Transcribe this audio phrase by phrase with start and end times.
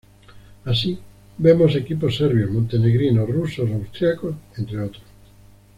[0.65, 0.97] Así,
[1.37, 5.03] vemos equipos serbios, montenegrinos, rusos o austriacos, entre otros.